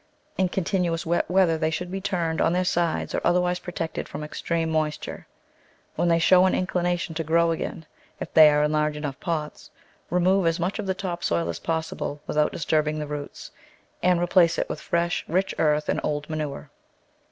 [0.35, 4.23] In continuous wet weather they should be turned on their sides or otherwise protected from
[4.23, 5.27] extreme moist ure.
[5.95, 7.85] When they show an inclination to grow again,
[8.19, 9.69] if they are in large enough pots,
[10.09, 13.51] remove as much of the top soil as possible without disturbing the roots,
[14.01, 16.71] and replace it with fresh, rich earth and old manure.